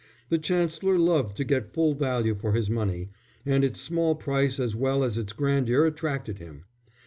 [0.29, 3.11] The Chancellor loved to get full value for his money,
[3.45, 6.65] and its small price as well as its grandeur attracted him.